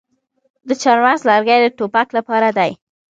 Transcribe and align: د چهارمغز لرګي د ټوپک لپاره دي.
د 0.67 0.69
چهارمغز 0.81 1.21
لرګي 1.29 1.57
د 1.61 1.67
ټوپک 1.77 2.07
لپاره 2.17 2.47
دي. 2.57 2.71